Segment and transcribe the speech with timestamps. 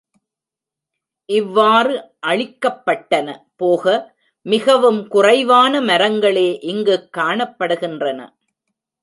[1.29, 1.93] இவ்வாறு
[2.27, 3.85] அழிக்கப்பட்டன போக
[4.45, 8.19] மிகவும் குறைவான மரங்களே இங்குக் காணப்படுகின்றன.